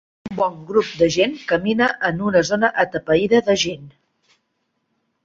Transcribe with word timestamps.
Un 0.29 0.37
bon 0.37 0.53
grup 0.69 0.87
de 1.01 1.09
gent 1.15 1.35
camina 1.51 1.89
en 2.09 2.23
una 2.29 2.41
zona 2.49 2.71
atapeïda 2.85 3.43
de 3.51 3.57
gent. 3.65 3.85